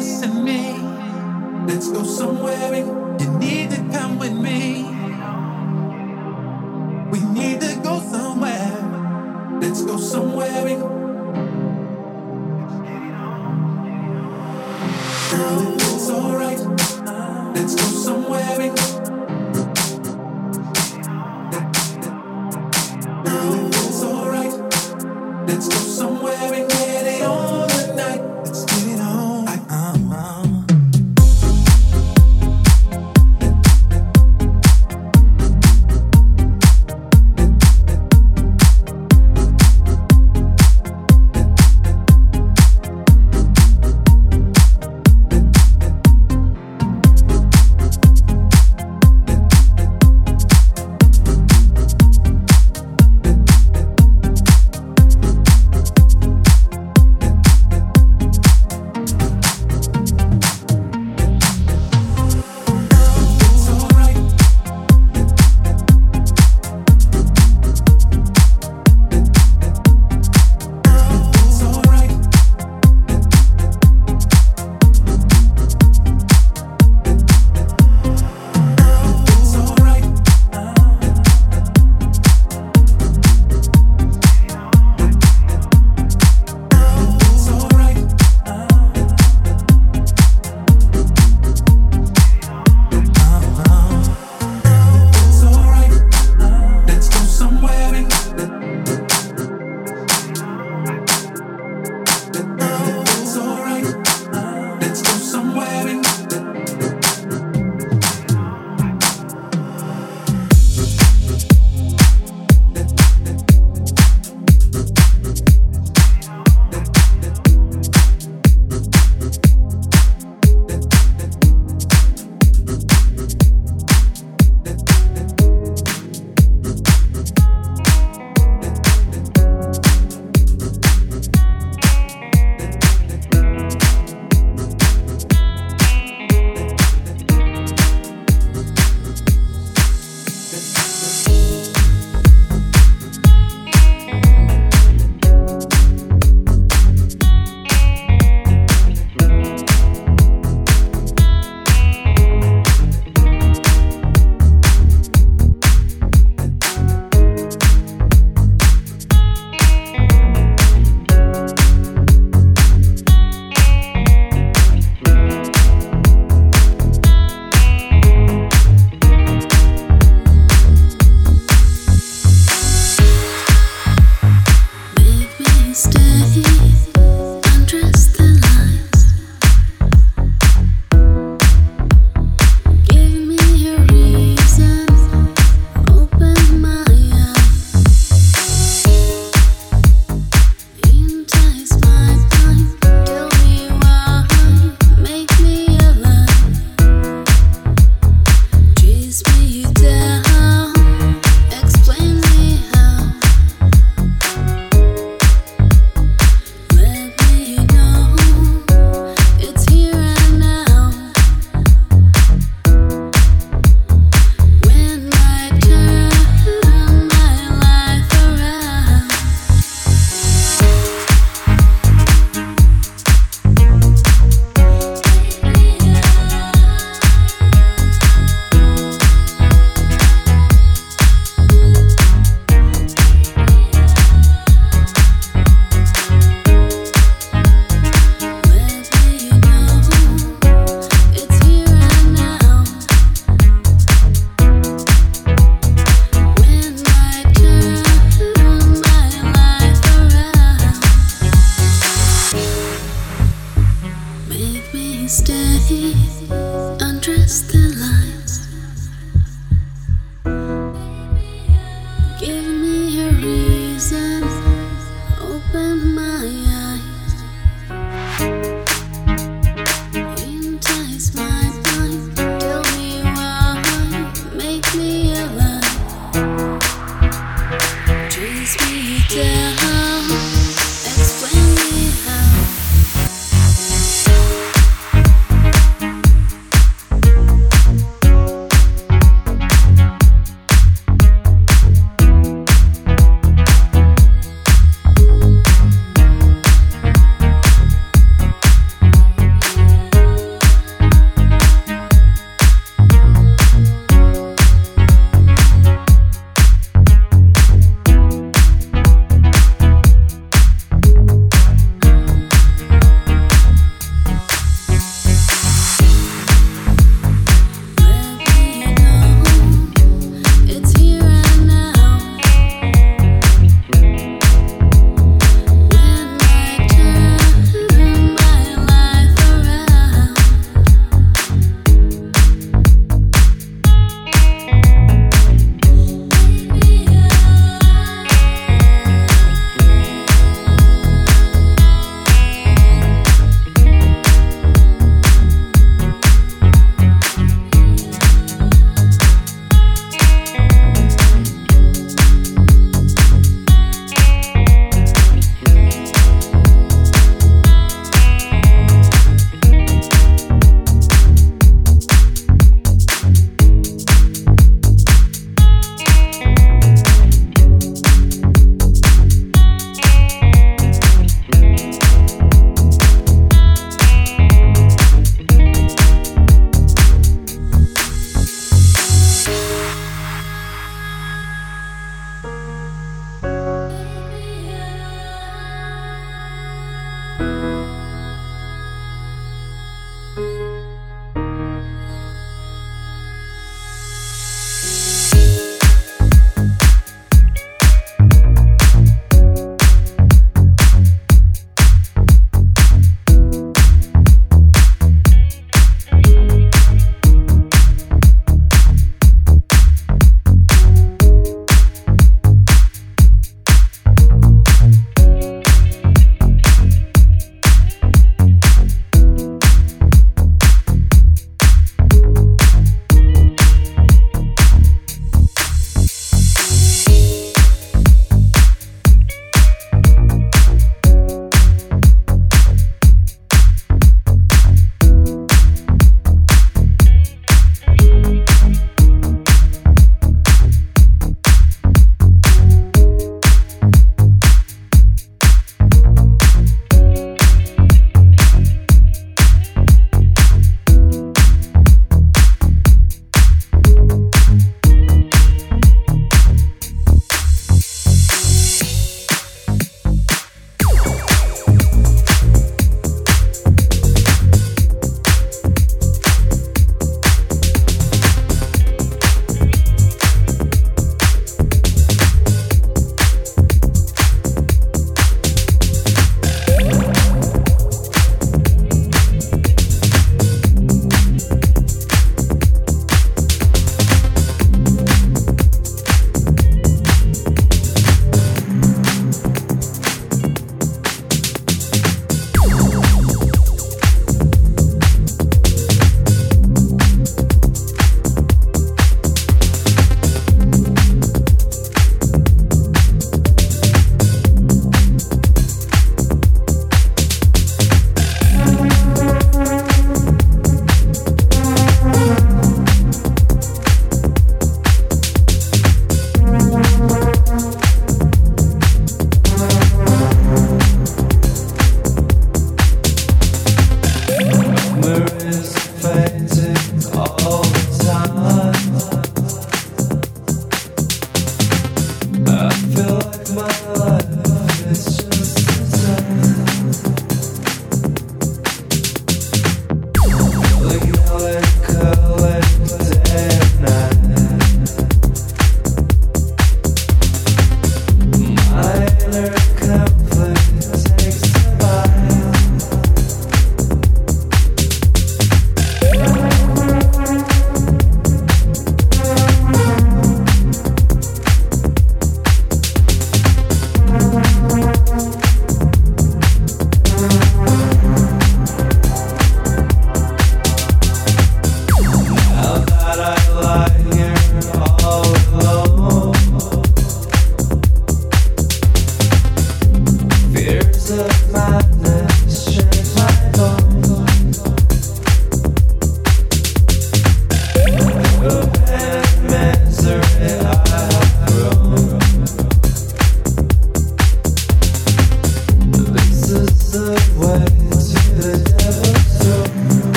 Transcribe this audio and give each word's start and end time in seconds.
Missing 0.00 0.44
me. 0.44 0.78
Let's 1.66 1.90
go 1.90 2.02
somewhere 2.04 3.19